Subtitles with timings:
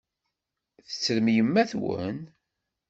[0.87, 2.17] Tettrem yemma-twen?